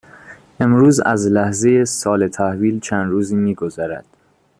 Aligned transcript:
امروز 0.59 0.99
از 0.99 1.27
لحظه 1.27 1.85
سال 1.85 2.27
تحویل 2.27 2.79
چند 2.79 3.11
روزی 3.11 3.35
میگذرد. 3.35 4.05